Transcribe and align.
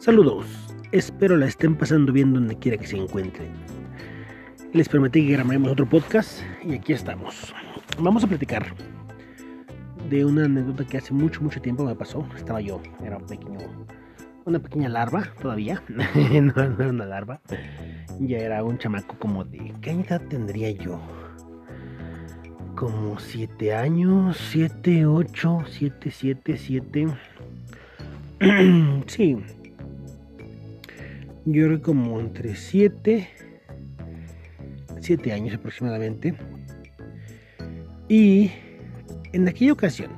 Saludos, 0.00 0.46
espero 0.92 1.36
la 1.36 1.44
estén 1.44 1.76
pasando 1.76 2.10
bien 2.10 2.32
donde 2.32 2.56
quiera 2.56 2.78
que 2.78 2.86
se 2.86 2.96
encuentren. 2.96 3.50
Les 4.72 4.88
prometí 4.88 5.26
que 5.26 5.34
grabaremos 5.34 5.70
otro 5.72 5.86
podcast 5.86 6.40
y 6.64 6.72
aquí 6.72 6.94
estamos. 6.94 7.52
Vamos 7.98 8.24
a 8.24 8.26
platicar 8.26 8.64
de 10.08 10.24
una 10.24 10.46
anécdota 10.46 10.86
que 10.86 10.96
hace 10.96 11.12
mucho, 11.12 11.42
mucho 11.42 11.60
tiempo 11.60 11.84
me 11.84 11.94
pasó. 11.94 12.26
Estaba 12.34 12.62
yo, 12.62 12.80
era 13.04 13.18
un 13.18 13.26
pequeño, 13.26 13.58
una 14.46 14.58
pequeña 14.58 14.88
larva 14.88 15.34
todavía. 15.42 15.82
no, 15.88 16.02
no 16.54 16.62
era 16.62 16.88
una 16.88 17.04
larva. 17.04 17.42
Ya 18.20 18.38
era 18.38 18.64
un 18.64 18.78
chamaco 18.78 19.18
como 19.18 19.44
de... 19.44 19.74
¿Qué 19.82 19.90
edad 19.90 20.22
tendría 20.30 20.70
yo? 20.70 20.98
Como 22.74 23.18
7 23.18 23.74
años, 23.74 24.38
7, 24.50 25.04
8, 25.04 25.58
7, 25.68 26.10
7, 26.10 26.56
7. 26.56 27.06
sí. 29.06 29.36
Yo 31.52 31.66
era 31.66 31.80
como 31.80 32.20
entre 32.20 32.54
7, 32.54 33.28
7 35.00 35.32
años 35.32 35.56
aproximadamente. 35.56 36.36
Y 38.08 38.52
en 39.32 39.48
aquella 39.48 39.72
ocasión, 39.72 40.12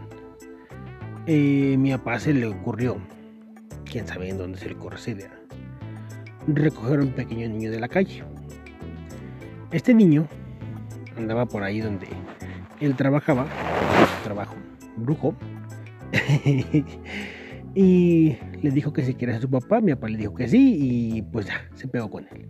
eh, 1.27 1.77
mi 1.79 1.91
papá 1.93 2.19
se 2.19 2.35
le 2.35 2.45
ocurrió, 2.45 2.99
quién 3.87 4.07
sabe 4.07 4.29
en 4.29 4.37
dónde 4.37 4.59
se 4.59 4.69
le 4.69 4.75
ocurrió 4.75 4.99
esa 4.99 5.31
recoger 6.47 7.01
a 7.01 7.03
un 7.03 7.13
pequeño 7.13 7.49
niño 7.49 7.71
de 7.71 7.81
la 7.81 7.89
calle. 7.89 8.25
Este 9.71 9.95
niño 9.95 10.29
andaba 11.17 11.47
por 11.47 11.62
ahí 11.62 11.81
donde 11.81 12.09
él 12.81 12.95
trabajaba, 12.95 13.47
trabajo, 14.23 14.57
brujo, 14.99 15.35
y 17.75 18.37
le 18.61 18.70
dijo 18.70 18.92
que 18.92 19.03
si 19.03 19.15
quería 19.15 19.34
ser 19.34 19.42
su 19.42 19.51
papá, 19.51 19.81
mi 19.81 19.95
papá 19.95 20.09
le 20.09 20.19
dijo 20.19 20.34
que 20.34 20.48
sí, 20.48 20.77
y 20.81 21.23
pues 21.23 21.47
ya, 21.47 21.69
se 21.75 21.89
pegó 21.89 22.11
con 22.11 22.27
él. 22.31 22.47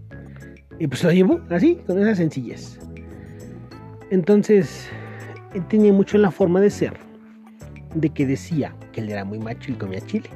Y 0.79 0.87
pues 0.89 1.05
lo 1.05 1.13
llevó 1.13 1.41
así, 1.51 1.77
con 1.87 1.99
esa 2.01 2.15
sencillez. 2.15 2.79
Entonces, 4.11 4.89
él 5.55 5.67
tenía 5.69 5.93
mucho 5.93 6.19
la 6.19 6.31
forma 6.31 6.61
de 6.61 6.71
ser, 6.71 6.95
de 7.95 8.11
que 8.11 8.27
decía 8.27 8.75
que 8.93 9.01
él 9.01 9.11
era 9.11 9.25
muy 9.25 9.39
macho 9.39 9.71
y 9.71 9.75
comía 9.75 10.01
chile. 10.01 10.29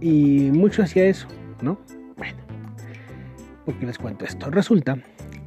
Y 0.00 0.50
mucho 0.52 0.82
hacía 0.82 1.04
eso, 1.04 1.28
¿no? 1.60 1.78
Bueno, 2.16 2.38
porque 3.66 3.84
les 3.84 3.98
cuento 3.98 4.24
esto. 4.24 4.50
Resulta 4.50 4.96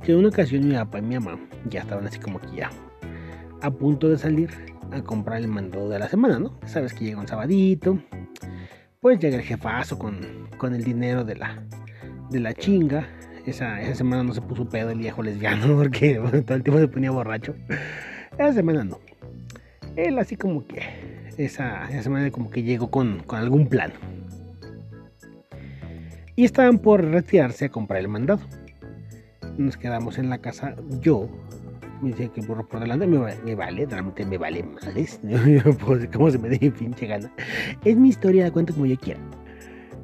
que 0.03 0.11
en 0.11 0.19
una 0.19 0.27
ocasión 0.27 0.67
mi 0.67 0.75
papá 0.75 0.99
y 0.99 1.01
mi 1.01 1.16
mamá 1.16 1.39
ya 1.69 1.81
estaban 1.81 2.05
así 2.05 2.19
como 2.19 2.39
que 2.39 2.55
ya 2.55 2.69
a 3.61 3.71
punto 3.71 4.09
de 4.09 4.17
salir 4.17 4.49
a 4.94 5.03
comprar 5.03 5.39
el 5.39 5.47
mando 5.47 5.89
de 5.89 5.99
la 5.99 6.08
semana, 6.08 6.39
¿no? 6.39 6.59
Sabes 6.66 6.94
que 6.94 7.05
llega 7.05 7.19
un 7.19 7.27
sabadito, 7.27 7.99
pues 9.00 9.19
llega 9.19 9.38
el 9.38 9.44
jefazo 9.44 9.97
con, 9.97 10.47
con 10.58 10.73
el 10.73 10.83
dinero 10.83 11.23
de 11.23 11.35
la, 11.35 11.63
de 12.30 12.39
la 12.39 12.53
chinga. 12.53 13.08
Esa, 13.45 13.81
esa 13.81 13.95
semana 13.95 14.23
no 14.23 14.33
se 14.33 14.41
puso 14.41 14.69
pedo 14.69 14.91
el 14.91 15.00
viejo 15.00 15.22
lesbiano 15.22 15.75
porque 15.77 16.16
todo 16.45 16.55
el 16.55 16.63
tiempo 16.63 16.80
se 16.80 16.88
ponía 16.88 17.11
borracho. 17.11 17.55
Esa 18.33 18.53
semana 18.53 18.83
no. 18.83 19.00
Él 19.95 20.17
así 20.17 20.35
como 20.35 20.66
que 20.66 20.81
esa, 21.38 21.89
esa 21.89 22.03
semana 22.03 22.31
como 22.31 22.50
que 22.50 22.63
llegó 22.63 22.89
con, 22.89 23.19
con 23.23 23.39
algún 23.39 23.67
plan. 23.67 23.91
Y 26.35 26.45
estaban 26.45 26.80
por 26.80 27.03
retirarse 27.03 27.66
a 27.66 27.69
comprar 27.69 28.00
el 28.00 28.07
mandado. 28.07 28.41
Nos 29.57 29.78
quedamos 29.78 30.17
en 30.17 30.30
la 30.30 30.39
casa 30.39 30.75
yo, 31.00 31.30
me 32.03 32.09
dice 32.09 32.29
que 32.29 32.41
burro 32.41 32.67
por 32.67 32.81
delante 32.81 33.07
me, 33.07 33.17
vale, 33.55 33.85
realmente 33.85 34.25
me 34.25 34.37
vale 34.37 34.63
males. 34.63 35.19
¿Cómo 36.13 36.29
se 36.29 36.37
me 36.37 36.49
dé 36.49 36.69
pinche 36.71 37.07
gana? 37.07 37.31
Es 37.85 37.95
mi 37.95 38.09
historia, 38.09 38.43
la 38.43 38.51
cuento 38.51 38.73
como 38.73 38.85
yo 38.85 38.97
quiera. 38.97 39.19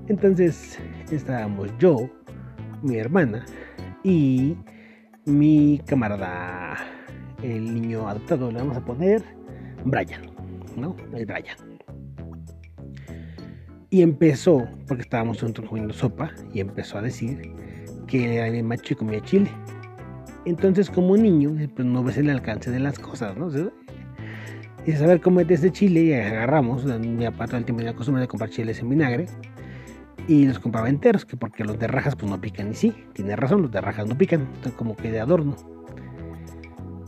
Entonces 0.08 0.80
estábamos 1.12 1.70
yo, 1.78 2.10
mi 2.82 2.98
hermana 2.98 3.46
y 4.04 4.56
mi 5.26 5.82
camarada, 5.86 6.78
el 7.44 7.74
niño 7.74 8.08
adoptado, 8.08 8.52
le 8.52 8.60
vamos 8.60 8.78
a 8.78 8.86
poner 8.86 9.24
Brian, 9.84 10.22
¿no? 10.78 10.96
El 11.14 11.26
Brian. 11.26 11.58
Y 13.92 14.02
empezó, 14.02 14.68
porque 14.88 15.02
estábamos 15.02 15.42
juntos 15.42 15.66
comiendo 15.68 15.94
sopa, 15.94 16.32
y 16.54 16.60
empezó 16.60 16.98
a 16.98 17.02
decir 17.02 17.54
que 18.08 18.36
era 18.36 18.48
el 18.48 18.64
macho 18.64 18.94
y 18.94 18.98
comía 18.98 19.22
chile. 19.22 19.50
Entonces, 20.46 20.90
como 20.90 21.18
niño, 21.18 21.56
pues 21.76 21.88
no 21.88 22.04
ves 22.04 22.18
el 22.18 22.30
alcance 22.30 22.72
de 22.72 22.80
las 22.80 22.98
cosas, 22.98 23.38
¿no? 23.38 23.50
Y 24.86 24.92
saber 24.94 25.22
cómo 25.22 25.42
es 25.42 25.50
este 25.50 25.72
chile 25.72 26.02
y 26.02 26.14
agarramos. 26.14 26.86
Mi 26.86 27.26
papá 27.26 27.48
todo 27.48 27.58
el 27.58 27.66
tiempo 27.66 27.84
costumbre 27.96 28.22
de 28.22 28.28
comprar 28.28 28.50
chiles 28.50 28.80
en 28.80 28.90
vinagre 28.90 29.28
y 30.28 30.46
los 30.46 30.60
compraba 30.60 30.90
enteros, 30.90 31.26
que 31.26 31.36
porque 31.38 31.64
los 31.64 31.80
de 31.80 31.88
rajas 31.88 32.16
pues 32.16 32.32
no 32.32 32.40
pican. 32.40 32.72
Y 32.72 32.76
sí, 32.76 32.94
tiene 33.14 33.36
razón, 33.36 33.64
los 33.64 33.72
de 33.72 33.82
rajas 33.82 34.08
no 34.08 34.18
pican, 34.18 34.48
como 34.78 34.96
que 34.96 35.12
de 35.12 35.20
adorno. 35.20 35.56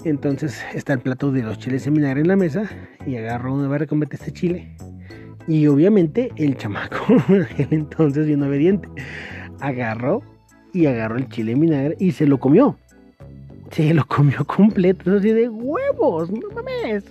Entonces 0.04 0.64
está 0.74 0.94
el 0.94 1.00
plato 1.00 1.32
de 1.32 1.44
los 1.44 1.60
chiles 1.60 1.86
en 1.86 1.94
vinagre 1.94 2.22
en 2.22 2.28
la 2.28 2.36
mesa 2.36 2.64
y 3.06 3.16
agarro 3.18 3.54
una 3.54 3.68
barra 3.68 3.86
con 3.86 4.02
este 4.02 4.32
chile. 4.32 4.76
Y 5.48 5.68
obviamente 5.68 6.32
el 6.36 6.58
chamaco, 6.58 6.98
entonces 7.70 8.26
bien 8.26 8.42
obediente, 8.42 8.90
agarró 9.60 10.24
y 10.74 10.88
agarró 10.88 11.18
el 11.18 11.30
chile 11.30 11.52
en 11.52 11.60
vinagre 11.60 11.96
y 12.00 12.12
se 12.12 12.26
lo 12.26 12.40
comió. 12.40 12.78
Se 13.72 13.94
lo 13.94 14.06
comió 14.06 14.46
completo, 14.46 15.16
así 15.16 15.32
de 15.32 15.50
huevos, 15.50 16.30
no 16.32 16.50
mames. 16.54 17.06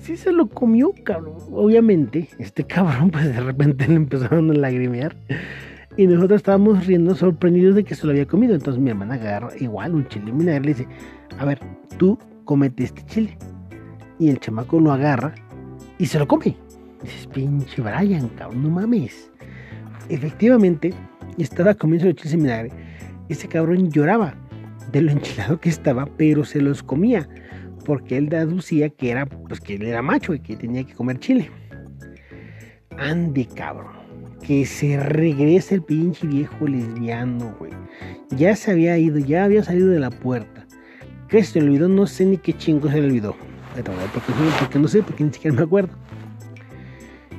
Sí 0.00 0.16
se 0.16 0.32
lo 0.32 0.48
comió, 0.48 0.92
cabrón. 1.04 1.36
Obviamente, 1.52 2.28
este 2.38 2.64
cabrón, 2.64 3.10
pues 3.12 3.26
de 3.26 3.40
repente 3.40 3.86
le 3.86 3.94
empezaron 3.94 4.50
a 4.50 4.54
lagrimear. 4.54 5.14
Y 5.96 6.06
nosotros 6.06 6.38
estábamos 6.38 6.86
riendo 6.86 7.14
sorprendidos 7.14 7.74
de 7.76 7.84
que 7.84 7.94
se 7.94 8.06
lo 8.06 8.12
había 8.12 8.26
comido. 8.26 8.54
Entonces 8.54 8.82
mi 8.82 8.90
hermana 8.90 9.14
agarra 9.14 9.50
igual 9.60 9.94
un 9.94 10.08
chile 10.08 10.32
vinagre 10.32 10.70
y 10.70 10.74
le 10.74 10.74
dice, 10.74 10.88
a 11.38 11.44
ver, 11.44 11.60
tú 11.98 12.18
comete 12.44 12.84
este 12.84 13.04
chile. 13.04 13.36
Y 14.18 14.30
el 14.30 14.40
chamaco 14.40 14.80
lo 14.80 14.92
agarra 14.92 15.34
y 15.98 16.06
se 16.06 16.18
lo 16.18 16.26
come. 16.26 16.56
Dices, 17.02 17.26
pinche 17.26 17.82
Brian, 17.82 18.28
cabrón, 18.30 18.62
no 18.62 18.70
mames. 18.70 19.30
Efectivamente, 20.08 20.94
estaba 21.36 21.74
comiendo 21.74 22.10
chiles 22.12 22.32
en 22.32 22.42
vinagre. 22.42 22.70
Ese 23.28 23.46
cabrón 23.46 23.90
lloraba 23.90 24.34
de 24.90 25.02
lo 25.02 25.12
enchilado 25.12 25.60
que 25.60 25.68
estaba, 25.68 26.06
pero 26.16 26.44
se 26.44 26.60
los 26.60 26.82
comía, 26.82 27.28
porque 27.84 28.16
él 28.16 28.28
deducía 28.28 28.88
que 28.90 29.10
era, 29.10 29.26
pues 29.26 29.60
que 29.60 29.74
él 29.74 29.82
era 29.82 30.02
macho 30.02 30.34
y 30.34 30.40
que 30.40 30.56
tenía 30.56 30.84
que 30.84 30.94
comer 30.94 31.18
chile. 31.18 31.50
Ande, 32.98 33.46
cabrón, 33.46 33.92
que 34.42 34.66
se 34.66 34.98
regrese 35.00 35.76
el 35.76 35.82
pinche 35.82 36.26
viejo 36.26 36.66
lesbiano, 36.66 37.54
güey. 37.58 37.72
Ya 38.36 38.56
se 38.56 38.70
había 38.70 38.98
ido, 38.98 39.18
ya 39.18 39.44
había 39.44 39.62
salido 39.62 39.88
de 39.88 40.00
la 40.00 40.10
puerta. 40.10 40.66
¿Qué 41.28 41.42
se 41.42 41.60
le 41.60 41.68
olvidó? 41.68 41.88
No 41.88 42.06
sé 42.06 42.26
ni 42.26 42.36
qué 42.36 42.52
chingo 42.52 42.90
se 42.90 43.00
le 43.00 43.06
olvidó. 43.06 43.34
Porque, 43.74 44.32
porque 44.58 44.78
no 44.78 44.88
sé, 44.88 45.02
porque 45.02 45.24
ni 45.24 45.32
siquiera 45.32 45.56
me 45.56 45.62
acuerdo. 45.62 45.94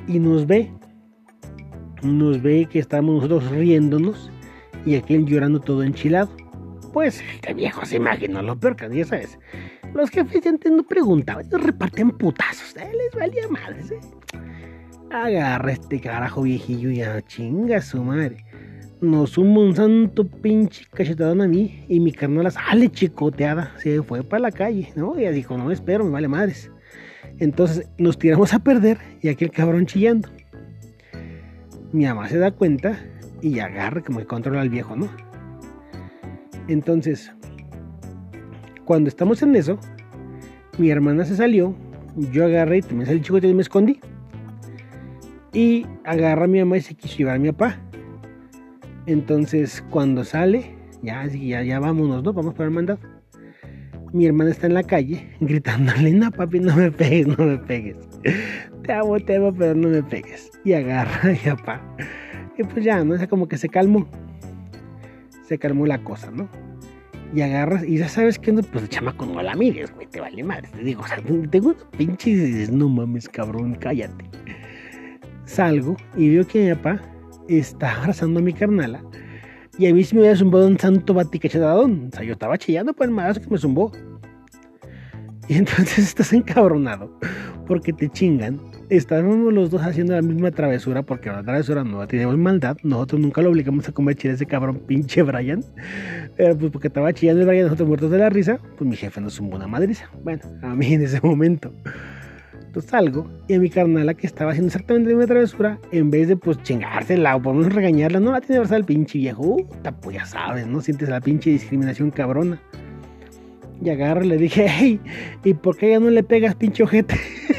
Y 0.08 0.18
nos 0.18 0.46
ve, 0.46 0.72
nos 2.02 2.42
ve 2.42 2.66
que 2.70 2.80
estamos 2.80 3.14
nosotros 3.14 3.50
riéndonos 3.52 4.30
y 4.84 4.96
aquel 4.96 5.24
llorando 5.24 5.60
todo 5.60 5.82
enchilado 5.82 6.28
pues 6.94 7.20
este 7.34 7.52
viejo 7.54 7.84
se 7.84 7.96
imaginó 7.96 8.40
lo 8.40 8.56
peor 8.56 8.76
que 8.76 8.88
ya 8.96 9.04
sabes. 9.04 9.36
Los 9.94 10.10
jefes 10.10 10.42
ya 10.42 10.50
antes 10.50 10.70
no 10.70 10.84
preguntaban, 10.84 11.44
ellos 11.44 11.60
repartían 11.60 12.12
putazos, 12.12 12.76
¿eh? 12.76 12.88
les 12.96 13.20
valía 13.20 13.48
madres, 13.48 13.90
¿eh? 13.90 14.00
Agarra 15.10 15.72
este 15.72 16.00
carajo 16.00 16.42
viejillo 16.42 16.90
y 16.90 17.02
a 17.02 17.20
chinga 17.22 17.82
su 17.82 18.02
madre. 18.02 18.44
Nos 19.00 19.30
suma 19.30 19.60
un 19.60 19.74
santo 19.74 20.24
pinche 20.24 20.86
cachetadón 20.92 21.42
a 21.42 21.48
mí 21.48 21.84
y 21.88 21.98
mi 21.98 22.12
carnal 22.12 22.50
sale 22.52 22.88
chicoteada. 22.88 23.74
Se 23.78 24.00
fue 24.02 24.22
para 24.22 24.42
la 24.42 24.52
calle, 24.52 24.92
¿no? 24.94 25.18
Y 25.18 25.26
dijo, 25.30 25.58
no 25.58 25.72
espero, 25.72 26.04
me 26.04 26.10
vale 26.10 26.28
madres. 26.28 26.70
Entonces 27.38 27.88
nos 27.98 28.18
tiramos 28.18 28.54
a 28.54 28.60
perder 28.60 28.98
y 29.20 29.28
aquel 29.28 29.50
cabrón 29.50 29.86
chillando. 29.86 30.28
Mi 31.92 32.06
mamá 32.06 32.28
se 32.28 32.38
da 32.38 32.52
cuenta 32.52 32.98
y 33.42 33.58
agarra 33.58 34.00
como 34.00 34.20
que 34.20 34.26
controla 34.26 34.60
al 34.60 34.70
viejo, 34.70 34.94
¿no? 34.94 35.33
Entonces, 36.68 37.32
cuando 38.84 39.08
estamos 39.08 39.42
en 39.42 39.56
eso, 39.56 39.78
mi 40.78 40.90
hermana 40.90 41.24
se 41.24 41.36
salió, 41.36 41.74
yo 42.32 42.44
agarré 42.44 42.78
y 42.78 42.82
también 42.82 43.06
salí 43.06 43.20
chico 43.20 43.38
y 43.38 43.54
me 43.54 43.62
escondí. 43.62 44.00
Y 45.52 45.86
agarra 46.04 46.44
a 46.44 46.48
mi 46.48 46.58
mamá 46.58 46.78
y 46.78 46.80
se 46.80 46.94
quiso 46.94 47.18
llevar 47.18 47.36
a 47.36 47.38
mi 47.38 47.52
papá. 47.52 47.78
Entonces, 49.06 49.84
cuando 49.90 50.24
sale, 50.24 50.74
ya, 51.02 51.26
ya, 51.26 51.62
ya 51.62 51.78
vámonos, 51.78 52.24
¿no? 52.24 52.32
Vamos 52.32 52.54
para 52.54 52.66
el 52.66 52.74
mandado. 52.74 52.98
Mi 54.12 54.26
hermana 54.26 54.50
está 54.50 54.66
en 54.66 54.74
la 54.74 54.82
calle 54.82 55.28
gritándole, 55.40 56.12
no 56.12 56.30
papi, 56.30 56.60
no 56.60 56.74
me 56.76 56.90
pegues, 56.90 57.26
no 57.26 57.44
me 57.44 57.58
pegues. 57.58 57.96
Te 58.82 58.92
amo, 58.92 59.18
te 59.20 59.36
amo, 59.36 59.52
pero 59.52 59.74
no 59.74 59.88
me 59.88 60.02
pegues. 60.02 60.50
Y 60.64 60.72
agarra 60.72 61.20
a 61.22 61.32
mi 61.32 61.38
papá. 61.38 61.96
Y 62.56 62.62
pues 62.64 62.84
ya, 62.84 63.04
¿no? 63.04 63.14
O 63.14 63.18
sea, 63.18 63.28
como 63.28 63.48
que 63.48 63.58
se 63.58 63.68
calmó 63.68 64.08
se 65.46 65.58
calmó 65.58 65.86
la 65.86 66.02
cosa, 66.02 66.30
¿no? 66.30 66.48
Y 67.34 67.40
agarras, 67.40 67.84
y 67.84 67.98
ya 67.98 68.08
sabes 68.08 68.38
que 68.38 68.52
no, 68.52 68.62
pues 68.62 68.84
el 68.84 68.88
chamaco 68.88 69.26
no 69.26 69.42
la 69.42 69.54
mires, 69.54 69.92
güey, 69.92 70.06
te 70.06 70.20
vale 70.20 70.42
madre. 70.44 70.68
Te 70.72 70.84
digo, 70.84 71.02
o 71.02 71.06
sea, 71.06 71.18
tengo 71.50 71.68
una 71.68 71.90
pinche 71.96 72.30
y 72.30 72.34
dices, 72.34 72.70
no 72.70 72.88
mames, 72.88 73.28
cabrón, 73.28 73.74
cállate. 73.74 74.24
Salgo 75.44 75.96
y 76.16 76.30
veo 76.30 76.46
que 76.46 76.68
mi 76.68 76.74
papá 76.74 77.00
estaba 77.48 78.00
abrazando 78.00 78.40
a 78.40 78.42
mi 78.42 78.52
carnala 78.52 79.02
y 79.78 79.88
a 79.88 79.94
mí 79.94 80.04
sí 80.04 80.14
me 80.14 80.22
había 80.22 80.36
zumbado 80.36 80.66
un 80.68 80.78
santo 80.78 81.14
baticachetadón. 81.14 82.10
O 82.12 82.16
sea, 82.16 82.24
yo 82.24 82.32
estaba 82.34 82.56
chillando 82.56 82.92
por 82.92 83.08
el 83.08 83.40
que 83.40 83.50
me 83.50 83.58
zumbó. 83.58 83.90
Y 85.48 85.54
entonces 85.54 85.98
estás 85.98 86.32
encabronado 86.32 87.18
porque 87.66 87.92
te 87.92 88.08
chingan. 88.08 88.60
Estábamos 88.90 89.52
los 89.52 89.70
dos 89.70 89.82
haciendo 89.82 90.14
la 90.14 90.20
misma 90.20 90.50
travesura 90.50 91.02
porque 91.02 91.30
la 91.30 91.42
travesura 91.42 91.84
no 91.84 92.06
teníamos 92.06 92.36
maldad. 92.36 92.76
Nosotros 92.82 93.20
nunca 93.20 93.40
lo 93.40 93.50
obligamos 93.50 93.88
a 93.88 93.92
comer 93.92 94.14
chile 94.16 94.34
ese 94.34 94.44
cabrón 94.44 94.78
pinche 94.86 95.22
Brian. 95.22 95.64
Pues 96.36 96.70
porque 96.70 96.88
estaba 96.88 97.12
chillando 97.12 97.42
el 97.42 97.48
Brian, 97.48 97.64
nosotros 97.64 97.88
muertos 97.88 98.10
de 98.10 98.18
la 98.18 98.28
risa, 98.28 98.58
pues 98.76 98.88
mi 98.88 98.96
jefe 98.96 99.20
nos 99.20 99.34
zumbó 99.34 99.56
una 99.56 99.66
madriza. 99.66 100.10
Bueno, 100.22 100.42
a 100.62 100.74
mí 100.74 100.92
en 100.92 101.02
ese 101.02 101.20
momento. 101.22 101.72
Entonces 102.66 102.90
salgo 102.90 103.30
y 103.48 103.54
a 103.54 103.60
mi 103.60 103.70
carnala 103.70 104.14
que 104.14 104.26
estaba 104.26 104.50
haciendo 104.50 104.66
exactamente 104.66 105.08
la 105.08 105.16
misma 105.16 105.28
travesura, 105.28 105.78
en 105.92 106.10
vez 106.10 106.28
de 106.28 106.36
pues 106.36 106.60
chingársela 106.62 107.36
o 107.36 107.42
por 107.42 107.54
menos 107.54 107.72
regañarla, 107.72 108.20
no 108.20 108.32
la 108.32 108.40
tiene 108.40 108.66
que 108.66 108.74
el 108.74 108.84
pinche 108.84 109.18
viejo. 109.18 109.56
pues 110.02 110.16
ya 110.16 110.26
sabes, 110.26 110.66
¿no? 110.66 110.80
Sientes 110.80 111.08
la 111.08 111.20
pinche 111.20 111.50
discriminación 111.50 112.10
cabrona. 112.10 112.60
Y 113.80 113.90
agarro 113.90 114.24
y 114.24 114.28
le 114.28 114.36
dije, 114.36 114.66
hey, 114.68 115.00
¿y 115.42 115.54
por 115.54 115.76
qué 115.76 115.90
ya 115.90 116.00
no 116.00 116.10
le 116.10 116.22
pegas 116.22 116.54
pinche 116.54 116.82
ojete? 116.82 117.14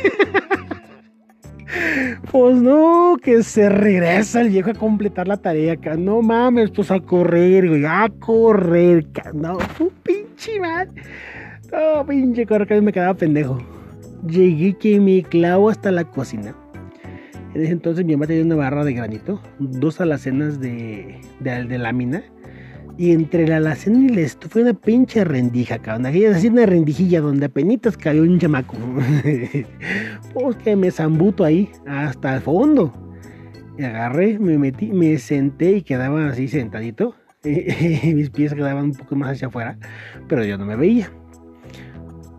pues 2.35 2.57
no, 2.57 3.15
que 3.23 3.43
se 3.43 3.69
regresa 3.69 4.41
el 4.41 4.49
viejo 4.49 4.71
a 4.71 4.73
completar 4.73 5.25
la 5.25 5.37
tarea 5.37 5.71
acá. 5.71 5.95
No 5.95 6.21
mames, 6.21 6.69
pues 6.69 6.91
a 6.91 6.99
correr, 6.99 7.69
güey, 7.69 7.85
a 7.85 8.11
correr, 8.19 9.07
no, 9.33 9.57
pinche 10.03 10.59
man. 10.59 10.89
No, 11.71 12.05
pinche 12.05 12.45
correr, 12.45 12.67
que 12.67 12.81
me 12.81 12.91
quedaba 12.91 13.13
pendejo 13.13 13.57
llegué 14.27 14.73
que 14.77 14.99
me 14.99 15.23
clavo 15.23 15.69
hasta 15.69 15.91
la 15.91 16.03
cocina. 16.03 16.55
En 17.53 17.61
ese 17.61 17.71
entonces 17.71 18.03
mi 18.03 18.13
mamá 18.13 18.27
tenía 18.27 18.43
una 18.43 18.55
barra 18.55 18.83
de 18.83 18.93
granito, 18.93 19.41
dos 19.59 20.01
alacenas 20.01 20.59
de, 20.59 21.21
de, 21.39 21.77
lámina. 21.77 22.21
Y 22.97 23.11
entre 23.11 23.47
la 23.47 23.57
alacena 23.57 23.99
y 24.05 24.09
la 24.09 24.21
estufa 24.21 24.61
una 24.61 24.73
pinche 24.73 25.23
rendija, 25.23 25.79
cabrón. 25.79 26.05
Aquella 26.05 26.35
así 26.35 26.47
una 26.47 26.65
rendijilla 26.65 27.19
donde 27.21 27.47
apenas 27.47 27.97
cayó 27.97 28.21
un 28.21 28.39
chamaco. 28.39 28.77
pues 30.33 30.55
que 30.57 30.75
me 30.75 30.91
zambuto 30.91 31.43
ahí 31.43 31.69
hasta 31.85 32.35
el 32.35 32.41
fondo. 32.41 32.93
Y 33.77 33.83
agarré, 33.83 34.39
me 34.39 34.57
metí, 34.57 34.91
me 34.93 35.17
senté 35.17 35.77
y 35.77 35.81
quedaba 35.81 36.27
así 36.27 36.47
sentadito. 36.47 37.15
Mis 37.43 38.29
pies 38.29 38.53
quedaban 38.53 38.85
un 38.85 38.93
poco 38.93 39.15
más 39.15 39.31
hacia 39.31 39.47
afuera, 39.47 39.77
pero 40.27 40.45
yo 40.45 40.57
no 40.57 40.65
me 40.65 40.75
veía. 40.75 41.11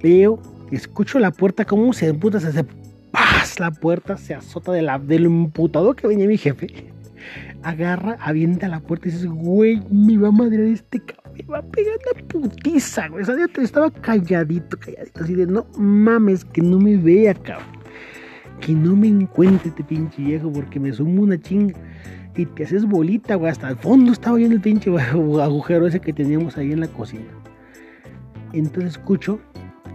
Veo 0.02 0.40
Escucho 0.70 1.20
la 1.20 1.30
puerta, 1.30 1.64
como 1.64 1.92
se 1.92 2.08
emputa, 2.08 2.40
se 2.40 2.48
hace 2.48 2.64
¡paz! 3.12 3.60
La 3.60 3.70
puerta 3.70 4.16
se 4.16 4.34
azota 4.34 4.72
de 4.72 4.82
la, 4.82 4.98
del 4.98 5.26
emputado 5.26 5.94
que 5.94 6.08
venía 6.08 6.26
mi 6.26 6.36
jefe. 6.36 6.92
Agarra, 7.62 8.16
avienta 8.20 8.68
la 8.68 8.80
puerta 8.80 9.08
y 9.08 9.12
dices, 9.12 9.26
güey, 9.26 9.80
me 9.90 10.16
va 10.16 10.28
a 10.28 10.32
madrear 10.32 10.68
este 10.68 11.00
cabrón, 11.00 11.34
me 11.34 11.44
va 11.44 11.58
a 11.58 11.62
pegar 11.62 11.96
la 12.14 12.22
putiza, 12.28 13.08
güey. 13.08 13.22
O 13.22 13.26
sea, 13.26 13.34
estaba 13.62 13.90
calladito, 13.90 14.78
calladito, 14.78 15.24
así 15.24 15.34
de, 15.34 15.46
no 15.46 15.66
mames, 15.76 16.44
que 16.44 16.62
no 16.62 16.78
me 16.78 16.96
vea, 16.96 17.34
cabrón. 17.34 17.76
Que 18.60 18.72
no 18.72 18.96
me 18.96 19.08
encuentre 19.08 19.68
este 19.68 19.84
pinche 19.84 20.22
viejo 20.22 20.50
porque 20.50 20.80
me 20.80 20.92
sumo 20.92 21.22
una 21.22 21.38
chinga. 21.38 21.74
Y 22.36 22.46
te 22.46 22.64
haces 22.64 22.84
bolita, 22.84 23.34
güey. 23.34 23.50
Hasta 23.50 23.68
el 23.68 23.76
fondo 23.76 24.12
estaba 24.12 24.36
viendo 24.36 24.56
el 24.56 24.62
pinche 24.62 24.90
agujero 25.10 25.86
ese 25.86 26.00
que 26.00 26.12
teníamos 26.12 26.56
ahí 26.56 26.72
en 26.72 26.80
la 26.80 26.88
cocina. 26.88 27.24
Entonces 28.52 28.92
escucho 28.92 29.40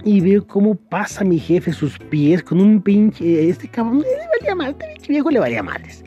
y 0.03 0.19
veo 0.21 0.45
cómo 0.45 0.75
pasa 0.75 1.23
mi 1.23 1.39
jefe 1.39 1.71
sus 1.73 1.97
pies 1.97 2.43
con 2.43 2.59
un 2.59 2.81
pinche. 2.81 3.49
Este 3.49 3.67
cabrón 3.67 3.99
le 3.99 4.07
valía 4.39 4.55
mal, 4.55 4.71
este 4.71 4.85
pinche 4.93 5.13
viejo 5.13 5.29
le 5.29 5.39
valía 5.39 5.63
males. 5.63 6.03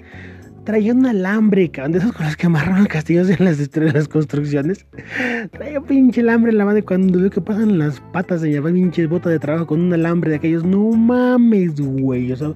Traía 0.65 0.95
un 0.95 1.05
alambre, 1.05 1.71
cabrón, 1.71 1.93
de 1.93 1.99
esas 1.99 2.13
cosas 2.13 2.37
que 2.37 2.47
amarran 2.47 2.87
castillos 2.87 3.29
en 3.29 3.45
las, 3.45 3.61
en 3.61 3.93
las 3.93 4.09
construcciones. 4.09 4.87
Traía 5.53 5.81
pinche 5.81 6.23
alambre 6.23 6.53
en 6.53 6.59
la 6.59 6.65
mano 6.65 6.81
cuando 6.87 7.21
veo 7.21 7.31
que 7.31 7.41
pasan 7.41 7.79
las 7.79 8.01
patas 8.13 8.41
de 8.41 8.61
mi 8.61 8.81
pinche 8.81 9.07
bota 9.07 9.29
de 9.29 9.39
trabajo 9.39 9.67
con 9.67 9.81
un 9.81 9.93
alambre 9.93 10.31
de 10.31 10.37
aquellos. 10.37 10.65
No 10.65 10.91
mames, 10.91 11.79
güey. 11.79 12.33
O 12.33 12.37
sea, 12.37 12.55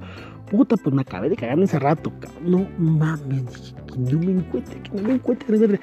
puta, 0.51 0.77
pues 0.77 0.95
me 0.95 1.03
acabé 1.03 1.29
de 1.29 1.37
cagar 1.37 1.59
en 1.59 1.65
ese 1.65 1.79
rato, 1.79 2.13
cabrón. 2.19 2.51
No 2.51 2.69
mames, 2.79 3.75
que 3.87 3.99
no 3.99 4.19
me 4.21 4.33
encuentre, 4.33 4.81
que 4.81 4.91
no 4.91 5.09
me 5.09 5.15
encuentre. 5.15 5.81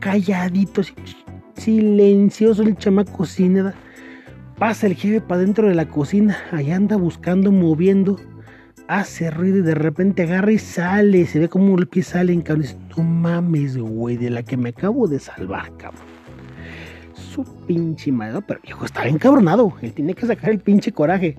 Calladito, 0.00 0.82
silencioso 1.54 2.62
el 2.62 2.76
chamaco 2.76 3.26
sin 3.26 3.72
Pasa 4.58 4.88
el 4.88 4.94
jefe 4.94 5.20
para 5.20 5.42
dentro 5.42 5.68
de 5.68 5.74
la 5.74 5.88
cocina, 5.88 6.36
allá 6.50 6.74
anda 6.74 6.96
buscando, 6.96 7.52
moviendo, 7.52 8.18
hace 8.88 9.30
ruido 9.30 9.58
y 9.58 9.62
de 9.62 9.74
repente 9.74 10.22
agarra 10.22 10.50
y 10.50 10.58
sale, 10.58 11.26
se 11.26 11.38
ve 11.38 11.48
como 11.48 11.78
el 11.78 11.86
pie 11.86 12.02
sale 12.02 12.32
en 12.32 12.40
cabrón. 12.40 12.66
No 12.96 13.04
mames, 13.04 13.76
güey, 13.76 14.16
de 14.16 14.30
la 14.30 14.42
que 14.42 14.56
me 14.56 14.70
acabo 14.70 15.06
de 15.06 15.20
salvar, 15.20 15.70
cabrón. 15.76 16.02
Su 17.12 17.44
pinche 17.66 18.10
madre, 18.10 18.40
pero 18.46 18.58
el 18.58 18.64
viejo 18.64 18.84
estaba 18.84 19.06
encabronado, 19.06 19.72
él 19.82 19.92
tiene 19.92 20.14
que 20.14 20.26
sacar 20.26 20.50
el 20.50 20.58
pinche 20.58 20.90
coraje. 20.90 21.36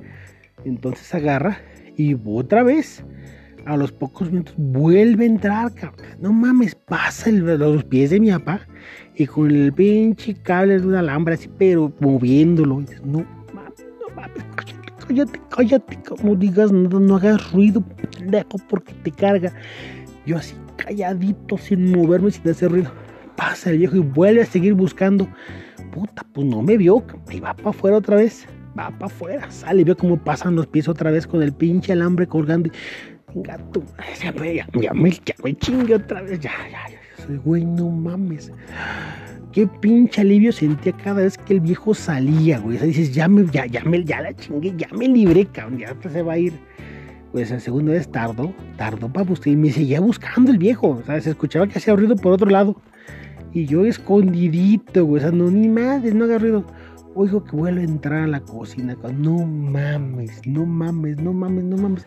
Entonces 0.63 1.13
agarra 1.13 1.57
y 1.97 2.15
otra 2.23 2.63
vez, 2.63 3.03
a 3.65 3.75
los 3.75 3.91
pocos 3.91 4.31
minutos, 4.31 4.53
vuelve 4.57 5.25
a 5.25 5.27
entrar, 5.27 5.73
cabrón. 5.73 6.05
No 6.19 6.31
mames, 6.31 6.75
pasa 6.75 7.31
los 7.31 7.83
pies 7.83 8.11
de 8.11 8.19
mi 8.19 8.29
papá 8.31 8.61
y 9.15 9.25
con 9.25 9.49
el 9.51 9.73
pinche 9.73 10.35
cable 10.35 10.79
de 10.79 10.87
una 10.87 10.99
alambre 10.99 11.33
así, 11.33 11.49
pero 11.57 11.91
moviéndolo. 11.99 12.81
no 13.03 13.25
mames, 13.53 13.85
no 13.99 14.15
mames, 14.15 14.68
cállate, 15.09 15.41
cállate, 15.49 15.99
como 16.03 16.35
digas 16.35 16.71
nada, 16.71 16.99
no 16.99 17.15
hagas 17.15 17.51
ruido, 17.51 17.81
pendejo, 17.81 18.57
porque 18.69 18.93
te 18.93 19.11
carga. 19.11 19.53
Yo 20.25 20.37
así 20.37 20.55
calladito, 20.77 21.57
sin 21.57 21.91
moverme, 21.91 22.31
sin 22.31 22.47
hacer 22.49 22.71
ruido. 22.71 22.91
Pasa 23.35 23.71
el 23.71 23.79
viejo 23.79 23.95
y 23.95 23.99
vuelve 23.99 24.41
a 24.41 24.45
seguir 24.45 24.73
buscando. 24.73 25.27
Puta, 25.91 26.25
pues 26.33 26.45
no 26.45 26.61
me 26.61 26.77
vio, 26.77 27.03
y 27.31 27.39
va 27.39 27.55
para 27.55 27.69
afuera 27.69 27.97
otra 27.97 28.17
vez. 28.17 28.47
Va 28.77 28.91
para 28.91 29.07
afuera, 29.07 29.51
sale 29.51 29.81
y 29.81 29.83
ve 29.83 29.95
cómo 29.95 30.17
pasan 30.17 30.55
los 30.55 30.67
pies 30.67 30.87
otra 30.87 31.09
vez 31.09 31.25
con 31.25 31.41
el 31.41 31.53
pinche 31.53 31.93
alambre 31.93 32.27
colgando. 32.27 32.69
Gato, 33.33 33.83
ya, 34.21 34.31
ya, 34.33 34.67
ya, 34.73 34.93
me, 34.93 35.11
ya 35.11 35.35
me 35.43 35.55
chingue 35.55 35.95
otra 35.95 36.21
vez, 36.21 36.39
ya, 36.39 36.51
ya, 36.71 36.89
ya 36.89 36.99
güey, 37.37 37.65
no 37.65 37.89
mames. 37.89 38.51
Qué 39.51 39.65
pinche 39.65 40.21
alivio 40.21 40.51
sentía 40.51 40.93
cada 40.93 41.21
vez 41.21 41.35
que 41.35 41.53
el 41.55 41.59
viejo 41.61 41.95
salía, 41.95 42.59
güey. 42.59 42.75
O 42.75 42.79
sea, 42.79 42.87
dices, 42.87 43.13
ya 43.13 43.27
me, 43.27 43.45
ya, 43.47 43.65
ya 43.65 43.83
me, 43.83 44.03
ya 44.03 44.21
la 44.21 44.31
chingué, 44.35 44.73
ya 44.77 44.87
me 44.91 45.07
libré, 45.07 45.45
cabrón, 45.47 45.79
ya 45.79 45.95
se 46.07 46.21
va 46.21 46.33
a 46.33 46.37
ir. 46.37 46.53
Pues 47.31 47.49
el 47.49 47.59
segundo 47.59 47.91
vez 47.91 48.11
tardó, 48.11 48.53
tardó 48.77 49.11
para 49.11 49.25
buscar 49.25 49.51
y 49.51 49.55
me 49.55 49.71
seguía 49.71 50.01
buscando 50.01 50.51
el 50.51 50.59
viejo. 50.59 50.89
O 50.89 51.03
sea, 51.03 51.19
se 51.19 51.31
escuchaba 51.31 51.67
que 51.67 51.79
hacía 51.79 51.95
ruido 51.95 52.15
por 52.15 52.33
otro 52.33 52.49
lado. 52.49 52.79
Y 53.51 53.65
yo 53.65 53.85
escondidito, 53.85 55.05
güey. 55.05 55.19
O 55.19 55.21
sea, 55.23 55.31
no, 55.31 55.49
ni 55.49 55.67
madre, 55.67 56.13
no 56.13 56.25
haga 56.25 56.37
ruido. 56.37 56.65
Oigo 57.15 57.43
que 57.43 57.55
vuelve 57.55 57.81
a 57.81 57.85
entrar 57.85 58.23
a 58.23 58.27
la 58.27 58.41
cocina. 58.41 58.95
No 59.17 59.45
mames, 59.45 60.45
no 60.45 60.65
mames, 60.67 61.17
no 61.17 61.33
mames, 61.33 61.63
no 61.63 61.77
mames. 61.77 62.05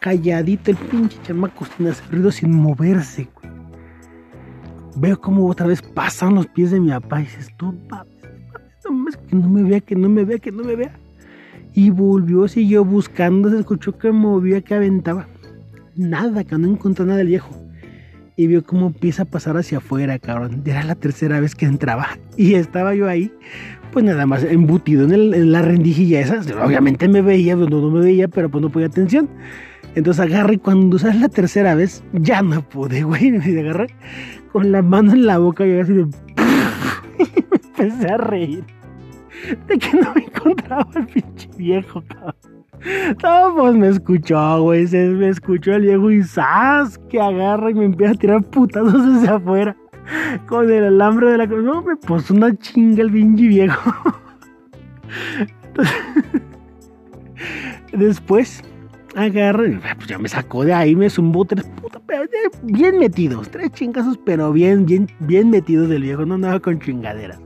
Calladito 0.00 0.70
el 0.70 0.76
pinche 0.76 1.18
chamaco 1.24 1.64
sin 1.76 1.88
hacer 1.88 2.08
ruido, 2.12 2.30
sin 2.30 2.52
moverse, 2.52 3.28
güey. 3.34 3.53
Veo 4.96 5.20
como 5.20 5.48
otra 5.48 5.66
vez 5.66 5.82
pasan 5.82 6.34
los 6.34 6.46
pies 6.46 6.70
de 6.70 6.80
mi 6.80 6.90
papá 6.90 7.20
y 7.20 7.24
dices, 7.24 7.50
no 7.60 7.74
mames, 8.90 9.16
que 9.16 9.36
no 9.36 9.48
me 9.48 9.62
vea, 9.62 9.80
que 9.80 9.96
no 9.96 10.08
me 10.08 10.24
vea, 10.24 10.38
que 10.38 10.52
no 10.52 10.62
me 10.62 10.76
vea. 10.76 10.92
Y 11.72 11.90
volvió, 11.90 12.46
siguió 12.46 12.84
buscando, 12.84 13.50
se 13.50 13.58
escuchó 13.58 13.98
que 13.98 14.12
movía, 14.12 14.60
que 14.60 14.74
aventaba. 14.74 15.26
Nada, 15.96 16.44
que 16.44 16.56
no 16.56 16.68
encontró 16.68 17.04
nada 17.04 17.18
del 17.18 17.28
viejo. 17.28 17.50
Y 18.36 18.46
vio 18.46 18.64
cómo 18.64 18.88
empieza 18.88 19.22
a 19.22 19.26
pasar 19.26 19.56
hacia 19.56 19.78
afuera, 19.78 20.18
cabrón. 20.18 20.62
Era 20.64 20.84
la 20.84 20.94
tercera 20.94 21.40
vez 21.40 21.54
que 21.54 21.66
entraba. 21.66 22.18
Y 22.36 22.54
estaba 22.54 22.94
yo 22.96 23.08
ahí, 23.08 23.32
pues 23.92 24.04
nada 24.04 24.26
más 24.26 24.42
embutido 24.42 25.04
en, 25.04 25.52
la 25.52 25.62
rendijilla 25.62 26.20
esa. 26.20 26.40
Obviamente 26.64 27.08
me 27.08 27.22
veía, 27.22 27.54
no, 27.54 27.68
no 27.68 27.90
me 27.90 28.00
veía, 28.00 28.26
pero 28.26 28.48
pues 28.48 28.60
no 28.60 28.70
ponía 28.70 28.88
atención. 28.88 29.28
Entonces 29.94 30.24
agarré 30.24 30.58
cuando 30.58 30.98
sale 30.98 31.20
la 31.20 31.28
tercera 31.28 31.74
vez, 31.74 32.02
ya 32.12 32.42
no 32.42 32.62
pude, 32.62 33.02
güey. 33.02 33.30
Me 33.32 33.60
agarré 33.60 33.94
con 34.52 34.72
la 34.72 34.82
mano 34.82 35.12
en 35.12 35.26
la 35.26 35.38
boca 35.38 35.66
y 35.66 35.78
así 35.78 35.92
de... 35.92 36.04
me 36.04 36.12
empecé 37.80 38.12
a 38.12 38.16
reír. 38.16 38.64
De 39.68 39.78
que 39.78 39.96
no 39.96 40.14
me 40.14 40.22
encontraba 40.22 40.88
el 40.94 41.06
pinche 41.06 41.48
viejo, 41.56 42.02
cabrón. 42.08 42.34
No, 43.22 43.54
pues 43.56 43.74
me 43.74 43.88
escuchó, 43.88 44.62
güey. 44.62 44.86
Se 44.86 45.08
me 45.08 45.28
escuchó 45.28 45.74
el 45.74 45.82
viejo 45.82 46.10
y 46.10 46.22
¡zas! 46.22 46.98
Que 47.08 47.20
agarra 47.20 47.70
y 47.70 47.74
me 47.74 47.86
empieza 47.86 48.12
a 48.12 48.16
tirar 48.16 48.42
putados 48.42 48.94
hacia 48.94 49.36
afuera. 49.36 49.76
Con 50.46 50.70
el 50.70 50.84
alambre 50.84 51.30
de 51.30 51.38
la... 51.38 51.46
No, 51.46 51.82
me 51.82 51.96
puso 51.96 52.34
una 52.34 52.54
chinga 52.56 53.02
el 53.02 53.10
pinche 53.10 53.48
viejo. 53.48 53.92
Después 57.92 58.62
agarra, 59.14 59.64
pues 59.96 60.08
ya 60.08 60.18
me 60.18 60.28
sacó 60.28 60.64
de 60.64 60.72
ahí, 60.72 60.96
me 60.96 61.08
zumbó 61.10 61.44
tres 61.44 61.64
putas, 61.64 62.02
bien 62.62 62.98
metidos, 62.98 63.50
tres 63.50 63.70
chingazos, 63.72 64.18
pero 64.24 64.52
bien, 64.52 64.86
bien, 64.86 65.08
bien 65.20 65.50
metidos 65.50 65.88
del 65.88 66.02
viejo, 66.02 66.24
no 66.26 66.34
andaba 66.34 66.60
con 66.60 66.78
chingaderas. 66.80 67.40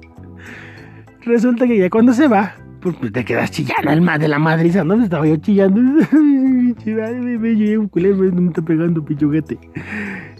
Resulta 1.22 1.66
que 1.66 1.78
ya 1.78 1.90
cuando 1.90 2.12
se 2.12 2.28
va, 2.28 2.54
pues, 2.80 2.96
pues 2.96 3.12
te 3.12 3.24
quedas 3.24 3.50
chillando 3.50 3.90
el 3.90 4.00
más 4.00 4.18
de 4.20 4.28
la 4.28 4.38
madriza, 4.38 4.84
¿no? 4.84 5.02
Estaba 5.02 5.26
yo 5.26 5.36
chillando, 5.36 5.80
me, 6.12 6.74
me, 6.76 7.38
me, 7.38 8.30
me 8.30 8.50
pegando 8.50 9.04
pichuguete. 9.04 9.58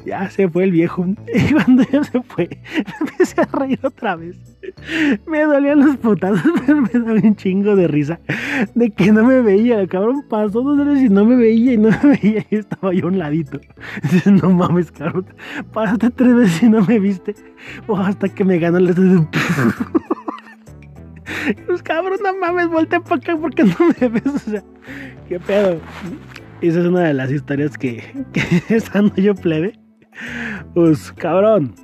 Ya 0.09 0.31
se 0.31 0.49
fue 0.49 0.65
el 0.65 0.73
viejo. 0.73 1.07
Y 1.35 1.53
cuando 1.53 1.83
ya 1.85 2.03
se 2.03 2.23
fue, 2.23 2.49
me 2.75 3.09
empecé 3.09 3.41
a 3.41 3.45
reír 3.45 3.79
otra 3.83 4.17
vez. 4.17 4.39
Me 5.27 5.43
dolían 5.43 5.81
los 5.81 5.97
putados, 5.97 6.41
pero 6.67 6.81
me 6.81 6.89
daba 6.89 7.13
un 7.13 7.37
chingo 7.37 7.77
de 7.77 7.87
risa 7.87 8.21
de 8.75 8.91
que 8.91 9.13
no 9.13 9.25
me 9.25 9.41
veía. 9.41 9.81
El 9.81 9.89
cabrón 9.89 10.25
pasó 10.29 10.63
dos 10.63 10.79
veces 10.85 11.05
y 11.05 11.09
no 11.09 11.25
me 11.25 11.37
veía 11.37 11.75
y 11.75 11.79
no 11.79 11.91
me 11.91 12.19
veía 12.23 12.45
y 12.51 12.57
estaba 12.57 12.93
yo 12.93 13.05
a 13.07 13.09
un 13.09 13.19
ladito. 13.19 13.61
Dices, 14.03 14.33
no 14.43 14.51
mames, 14.51 14.91
cabrón. 14.91 15.27
Pasaste 15.73 16.11
tres 16.11 16.35
veces 16.35 16.63
y 16.63 16.69
no 16.69 16.85
me 16.85 16.99
viste. 16.99 17.35
O 17.87 17.97
hasta 17.97 18.29
que 18.29 18.45
me 18.45 18.59
ganó 18.59 18.79
el... 18.79 18.89
Pues 21.67 21.83
cabrón, 21.83 22.19
no 22.23 22.37
mames, 22.39 22.69
voltea 22.69 23.01
para 23.01 23.17
acá 23.17 23.37
porque 23.37 23.65
no 23.65 23.75
me 24.01 24.09
ves. 24.09 24.27
O 24.27 24.39
sea, 24.39 24.65
qué 25.29 25.39
pedo. 25.39 25.81
Esa 26.61 26.81
es 26.81 26.87
una 26.87 27.03
de 27.03 27.15
las 27.15 27.31
historias 27.31 27.79
que, 27.79 28.03
que 28.33 28.75
estando 28.75 29.15
yo 29.17 29.35
plebe. 29.35 29.79
Pues 30.75 31.13
cabrón. 31.13 31.75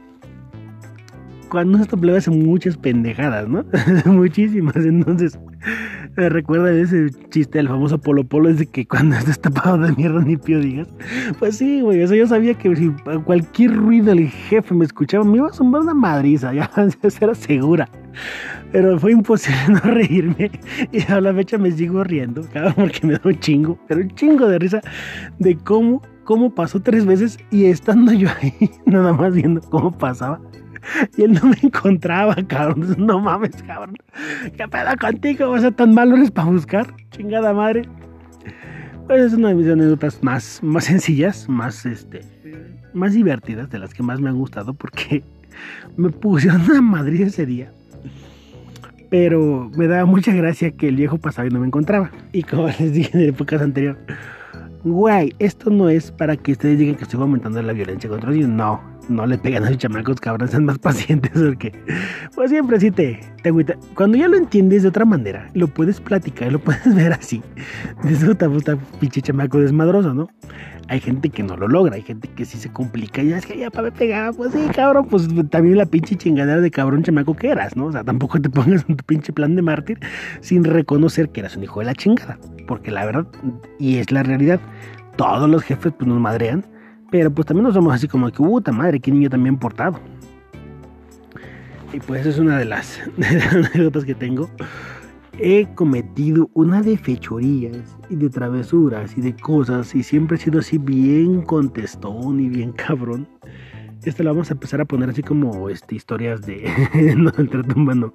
Cuando 1.50 1.78
esto 1.78 1.96
plebe 1.96 2.18
hace 2.18 2.30
muchas 2.30 2.76
pendejadas, 2.76 3.48
¿no? 3.48 3.64
Muchísimas. 4.06 4.76
Entonces, 4.76 5.38
me 6.16 6.28
recuerda 6.28 6.72
ese 6.72 7.10
chiste 7.30 7.58
del 7.58 7.68
famoso 7.68 7.98
Polo 7.98 8.24
Polo, 8.24 8.48
es 8.48 8.58
de 8.58 8.66
que 8.66 8.86
cuando 8.86 9.16
estás 9.18 9.40
tapado 9.40 9.78
de 9.78 9.92
mierda 9.92 10.20
ni 10.20 10.36
pío 10.36 10.60
digas. 10.60 10.88
Pues 11.38 11.56
sí, 11.56 11.80
güey, 11.80 12.00
eso 12.00 12.14
yo 12.14 12.26
sabía 12.26 12.54
que 12.54 12.74
si 12.76 12.90
cualquier 13.24 13.74
ruido 13.74 14.12
el 14.12 14.28
jefe 14.28 14.74
me 14.74 14.84
escuchaba, 14.84 15.24
me 15.24 15.38
iba 15.38 15.48
a 15.48 15.52
sumar 15.52 15.82
una 15.82 15.94
madriza, 15.94 16.52
ya, 16.52 16.70
era 17.20 17.34
segura. 17.34 17.88
Pero 18.70 18.98
fue 18.98 19.12
imposible 19.12 19.58
no 19.68 19.80
reírme. 19.80 20.50
Y 20.92 21.10
a 21.10 21.20
la 21.20 21.34
fecha 21.34 21.58
me 21.58 21.70
sigo 21.72 22.04
riendo, 22.04 22.42
cabrón, 22.52 22.74
porque 22.76 23.06
me 23.06 23.14
da 23.14 23.20
un 23.24 23.38
chingo, 23.38 23.78
pero 23.88 24.00
un 24.00 24.10
chingo 24.10 24.46
de 24.46 24.58
risa 24.58 24.80
de 25.38 25.56
cómo, 25.56 26.02
cómo 26.24 26.54
pasó 26.54 26.80
tres 26.80 27.06
veces 27.06 27.38
y 27.50 27.66
estando 27.66 28.12
yo 28.12 28.28
ahí, 28.40 28.70
nada 28.86 29.12
más 29.12 29.34
viendo 29.34 29.60
cómo 29.60 29.96
pasaba. 29.96 30.40
Y 31.16 31.22
él 31.22 31.32
no 31.32 31.48
me 31.48 31.56
encontraba, 31.62 32.34
cabrón. 32.46 32.94
No 32.98 33.18
mames, 33.18 33.62
cabrón. 33.62 33.96
¿Qué 34.56 34.68
pedo 34.68 34.96
contigo? 35.00 35.50
O 35.50 35.58
sea, 35.58 35.70
tan 35.70 35.94
malo 35.94 36.16
eres 36.16 36.30
para 36.30 36.50
buscar. 36.50 36.94
Chingada 37.10 37.54
madre. 37.54 37.88
Pues 39.06 39.22
es 39.22 39.32
una 39.32 39.48
de 39.48 39.54
mis 39.54 39.68
anécdotas 39.68 40.22
más, 40.22 40.60
más 40.62 40.84
sencillas, 40.84 41.48
más, 41.48 41.86
este, 41.86 42.20
más 42.92 43.14
divertidas, 43.14 43.70
de 43.70 43.78
las 43.78 43.94
que 43.94 44.02
más 44.02 44.20
me 44.20 44.28
han 44.28 44.36
gustado, 44.36 44.74
porque 44.74 45.22
me 45.96 46.10
pusieron 46.10 46.62
una 46.62 46.82
madrid 46.82 47.22
ese 47.22 47.46
día 47.46 47.72
pero 49.14 49.70
me 49.76 49.86
daba 49.86 50.06
mucha 50.06 50.32
gracia 50.32 50.72
que 50.72 50.88
el 50.88 50.96
viejo 50.96 51.18
pasaba 51.18 51.46
y 51.46 51.50
no 51.52 51.60
me 51.60 51.68
encontraba. 51.68 52.10
Y 52.32 52.42
como 52.42 52.66
les 52.66 52.92
dije 52.92 53.10
en 53.16 53.28
épocas 53.28 53.62
anteriores, 53.62 54.02
güey, 54.84 55.34
esto 55.38 55.70
no 55.70 55.88
es 55.88 56.10
para 56.12 56.36
que 56.36 56.52
ustedes 56.52 56.78
digan 56.78 56.94
que 56.94 57.04
estoy 57.04 57.20
aumentando 57.20 57.60
la 57.62 57.72
violencia 57.72 58.08
contra 58.08 58.32
ellos. 58.32 58.48
No, 58.48 58.80
no 59.08 59.26
le 59.26 59.38
pegan 59.38 59.64
a 59.64 59.70
los 59.70 59.78
chamacos, 59.78 60.20
cabrón, 60.20 60.48
sean 60.48 60.64
más 60.64 60.78
pacientes 60.80 61.32
porque, 61.32 61.72
pues 62.34 62.50
siempre 62.50 62.78
sí 62.80 62.90
te, 62.90 63.20
te 63.42 63.48
agüita. 63.48 63.76
Cuando 63.94 64.16
ya 64.16 64.28
lo 64.28 64.36
entiendes 64.36 64.82
de 64.82 64.88
otra 64.88 65.04
manera, 65.04 65.50
lo 65.54 65.68
puedes 65.68 66.00
platicar, 66.00 66.52
lo 66.52 66.58
puedes 66.60 66.94
ver 66.94 67.12
así. 67.12 67.42
Te 68.02 68.46
gusta 68.46 68.76
pinche 69.00 69.22
chamaco 69.22 69.58
desmadroso, 69.58 70.14
¿no? 70.14 70.28
Hay 70.88 71.00
gente 71.00 71.30
que 71.30 71.42
no 71.42 71.56
lo 71.56 71.68
logra, 71.68 71.96
hay 71.96 72.02
gente 72.02 72.28
que 72.28 72.44
sí 72.44 72.58
se 72.58 72.70
complica 72.70 73.22
y 73.22 73.32
es 73.32 73.46
que 73.46 73.56
ya 73.56 73.70
para 73.70 73.90
pegar, 73.90 74.34
pues 74.34 74.52
sí, 74.52 74.60
cabrón, 74.74 75.06
pues 75.06 75.28
también 75.50 75.78
la 75.78 75.86
pinche 75.86 76.16
chingadera 76.16 76.60
de 76.60 76.70
cabrón 76.70 77.02
chamaco 77.02 77.34
que 77.34 77.48
eras, 77.48 77.76
¿no? 77.76 77.86
O 77.86 77.92
sea, 77.92 78.04
tampoco 78.04 78.40
te 78.40 78.50
pongas 78.50 78.84
en 78.88 78.96
tu 78.96 79.04
pinche 79.04 79.32
plan 79.32 79.56
de 79.56 79.62
mártir 79.62 79.98
sin 80.40 80.64
reconocer 80.64 81.30
que 81.30 81.40
eras 81.40 81.56
un 81.56 81.64
hijo 81.64 81.80
de 81.80 81.86
la 81.86 81.94
chingada, 81.94 82.38
porque 82.66 82.90
la 82.90 83.04
verdad, 83.04 83.26
y 83.78 83.96
es 83.96 84.10
la 84.12 84.22
realidad, 84.22 84.60
todos 85.16 85.48
los 85.48 85.62
jefes 85.62 85.92
pues 85.96 86.06
nos 86.06 86.20
madrean, 86.20 86.64
pero 87.10 87.30
pues 87.30 87.46
también 87.46 87.64
nos 87.64 87.74
somos 87.74 87.94
así 87.94 88.08
como 88.08 88.30
que, 88.30 88.36
puta 88.36 88.72
madre, 88.72 89.00
qué 89.00 89.10
niño 89.10 89.30
también 89.30 89.56
portado. 89.56 89.98
Y 91.92 92.00
pues 92.00 92.26
es 92.26 92.38
una 92.38 92.58
de 92.58 92.64
las 92.64 93.00
anécdotas 93.52 94.04
que 94.04 94.16
tengo 94.16 94.50
he 95.38 95.66
cometido 95.74 96.50
una 96.54 96.82
de 96.82 96.96
fechorías 96.96 97.96
y 98.08 98.16
de 98.16 98.30
travesuras 98.30 99.16
y 99.16 99.20
de 99.20 99.34
cosas 99.34 99.94
y 99.94 100.02
siempre 100.02 100.36
he 100.36 100.40
sido 100.40 100.60
así 100.60 100.78
bien 100.78 101.42
contestón 101.42 102.40
y 102.40 102.48
bien 102.48 102.72
cabrón. 102.72 103.28
Esta 104.04 104.22
la 104.22 104.32
vamos 104.32 104.50
a 104.50 104.54
empezar 104.54 104.82
a 104.82 104.84
poner 104.84 105.08
así 105.08 105.22
como 105.22 105.70
este, 105.70 105.94
historias 105.94 106.42
de. 106.42 106.70
no 107.16 107.32
humano. 107.74 108.12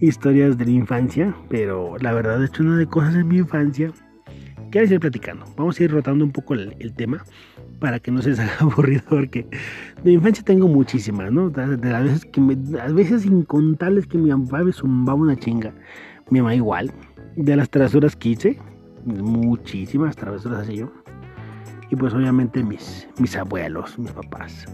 Historias 0.00 0.56
de 0.56 0.64
la 0.64 0.70
infancia. 0.70 1.34
Pero 1.50 1.96
la 1.98 2.14
verdad 2.14 2.42
he 2.42 2.46
hecho 2.46 2.62
una 2.62 2.78
de 2.78 2.86
cosas 2.86 3.14
en 3.14 3.28
mi 3.28 3.36
infancia. 3.36 3.92
Quiero 4.70 4.86
ir 4.86 5.00
platicando. 5.00 5.44
Vamos 5.54 5.78
a 5.78 5.84
ir 5.84 5.90
rotando 5.90 6.24
un 6.24 6.32
poco 6.32 6.54
el, 6.54 6.94
tema. 6.94 7.22
Para 7.78 8.00
que 8.00 8.10
no 8.10 8.22
se 8.22 8.30
haga 8.40 8.56
aburrido. 8.60 9.02
Porque 9.06 9.46
de 10.02 10.12
infancia 10.12 10.42
tengo 10.42 10.66
muchísimas, 10.66 11.30
¿no? 11.30 11.50
De, 11.50 11.76
las 11.76 12.04
veces 12.04 12.24
que 12.24 12.40
me. 12.40 12.56
A 12.80 12.88
veces 12.88 13.26
incontables 13.26 14.06
que 14.06 14.16
mi 14.16 14.30
papá 14.30 14.64
me 14.64 14.72
zumbaba 14.72 15.18
una 15.18 15.36
chinga 15.36 15.74
mi 16.30 16.40
mamá 16.40 16.54
igual. 16.54 16.92
De 17.36 17.56
las 17.56 17.70
travesuras 17.70 18.16
que 18.16 18.30
hice, 18.30 18.58
muchísimas 19.04 20.16
travesuras 20.16 20.60
así 20.60 20.76
yo. 20.76 20.92
Y 21.90 21.96
pues 21.96 22.12
obviamente 22.12 22.62
mis, 22.62 23.08
mis 23.18 23.36
abuelos, 23.36 23.98
mis 23.98 24.12
papás, 24.12 24.66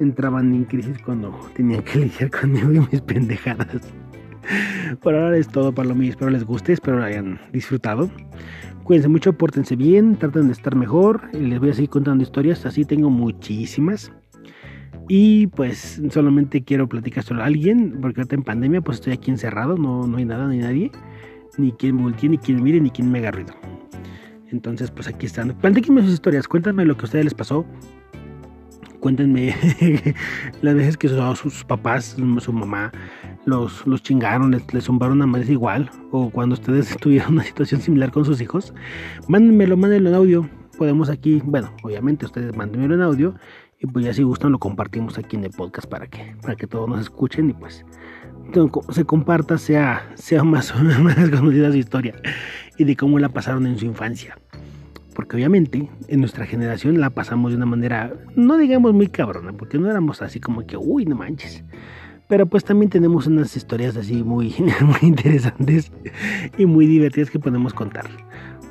entraban 0.00 0.54
en 0.54 0.64
crisis 0.64 0.98
cuando 1.04 1.38
tenían 1.54 1.82
que 1.82 1.98
lidiar 2.00 2.30
conmigo 2.30 2.72
y 2.72 2.80
mis 2.80 3.00
pendejadas. 3.02 3.92
Por 5.02 5.14
ahora 5.14 5.36
es 5.36 5.48
todo 5.48 5.72
para 5.72 5.88
lo 5.88 5.94
mío. 5.94 6.10
Espero 6.10 6.30
les 6.30 6.44
guste, 6.44 6.72
espero 6.72 7.02
hayan 7.02 7.40
disfrutado. 7.52 8.10
Cuídense 8.84 9.08
mucho, 9.08 9.32
pórtense 9.32 9.76
bien, 9.76 10.16
traten 10.16 10.46
de 10.48 10.52
estar 10.52 10.76
mejor. 10.76 11.34
Les 11.34 11.58
voy 11.58 11.70
a 11.70 11.74
seguir 11.74 11.90
contando 11.90 12.22
historias, 12.22 12.66
así 12.66 12.84
tengo 12.84 13.08
muchísimas. 13.10 14.12
Y 15.08 15.48
pues 15.48 16.00
solamente 16.10 16.62
quiero 16.64 16.88
platicar 16.88 17.24
solo 17.24 17.42
a 17.42 17.46
alguien, 17.46 17.98
porque 18.00 18.20
ahorita 18.20 18.36
en 18.36 18.42
pandemia 18.42 18.80
pues 18.80 18.98
estoy 18.98 19.12
aquí 19.12 19.30
encerrado, 19.30 19.76
no, 19.76 20.06
no 20.06 20.16
hay 20.16 20.24
nada 20.24 20.48
ni 20.48 20.58
nadie, 20.58 20.90
ni 21.58 21.72
quien 21.72 21.98
voltee, 21.98 22.30
ni 22.30 22.38
quien 22.38 22.62
mire, 22.62 22.80
ni 22.80 22.90
quien 22.90 23.10
me 23.10 23.18
haga 23.18 23.32
ruido. 23.32 23.54
Entonces 24.50 24.90
pues 24.90 25.08
aquí 25.08 25.26
están. 25.26 25.54
Platíquenme 25.60 26.02
sus 26.02 26.12
historias, 26.12 26.48
cuéntenme 26.48 26.84
lo 26.84 26.96
que 26.96 27.02
a 27.02 27.04
ustedes 27.04 27.24
les 27.24 27.34
pasó. 27.34 27.66
Cuéntenme 29.00 29.54
las 30.62 30.74
veces 30.74 30.96
que 30.96 31.08
sus, 31.08 31.64
papás, 31.64 32.16
su 32.38 32.52
mamá, 32.54 32.90
los, 33.44 33.86
los 33.86 34.02
chingaron, 34.02 34.52
les, 34.52 34.72
les 34.72 34.84
zumbaron 34.84 35.20
a 35.20 35.26
madres 35.26 35.50
igual, 35.50 35.90
o 36.10 36.30
cuando 36.30 36.54
ustedes 36.54 36.96
tuvieron 37.00 37.34
una 37.34 37.44
situación 37.44 37.82
similar 37.82 38.10
con 38.10 38.24
sus 38.24 38.40
hijos. 38.40 38.72
Mándenmelo, 39.28 39.76
mándenlo 39.76 40.08
en 40.08 40.14
audio. 40.14 40.48
Podemos 40.78 41.10
aquí, 41.10 41.42
bueno, 41.44 41.70
obviamente 41.82 42.24
ustedes 42.24 42.56
mándenmelo 42.56 42.94
en 42.94 43.02
audio 43.02 43.34
y 43.84 43.86
pues 43.86 44.06
ya 44.06 44.14
si 44.14 44.22
gustan 44.22 44.50
lo 44.50 44.58
compartimos 44.58 45.18
aquí 45.18 45.36
en 45.36 45.44
el 45.44 45.50
podcast 45.50 45.86
para 45.86 46.06
que, 46.06 46.34
para 46.40 46.56
que 46.56 46.66
todos 46.66 46.88
nos 46.88 47.02
escuchen 47.02 47.50
y 47.50 47.52
pues 47.52 47.84
se 48.88 49.04
comparta, 49.04 49.58
sea, 49.58 50.10
sea 50.14 50.42
más, 50.42 50.74
más 51.00 51.28
conocida 51.28 51.70
su 51.70 51.76
historia 51.76 52.14
y 52.78 52.84
de 52.84 52.96
cómo 52.96 53.18
la 53.18 53.28
pasaron 53.28 53.66
en 53.66 53.78
su 53.78 53.84
infancia. 53.84 54.38
Porque 55.14 55.36
obviamente 55.36 55.90
en 56.08 56.20
nuestra 56.20 56.46
generación 56.46 56.98
la 56.98 57.10
pasamos 57.10 57.50
de 57.52 57.58
una 57.58 57.66
manera, 57.66 58.14
no 58.36 58.56
digamos 58.56 58.94
muy 58.94 59.08
cabrona, 59.08 59.52
porque 59.52 59.78
no 59.78 59.90
éramos 59.90 60.22
así 60.22 60.40
como 60.40 60.66
que, 60.66 60.78
uy, 60.78 61.04
no 61.04 61.14
manches. 61.14 61.62
Pero 62.26 62.46
pues 62.46 62.64
también 62.64 62.88
tenemos 62.88 63.26
unas 63.26 63.54
historias 63.54 63.98
así 63.98 64.24
muy, 64.24 64.54
muy 64.80 64.98
interesantes 65.02 65.92
y 66.56 66.64
muy 66.64 66.86
divertidas 66.86 67.30
que 67.30 67.38
podemos 67.38 67.74
contar. 67.74 68.06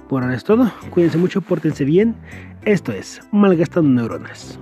Por 0.09 0.23
ahora 0.23 0.35
es 0.35 0.43
todo, 0.43 0.71
cuídense 0.89 1.19
mucho, 1.19 1.41
pórtense 1.41 1.85
bien. 1.85 2.15
Esto 2.65 2.91
es 2.91 3.21
Malgastando 3.31 3.89
Neuronas. 4.01 4.59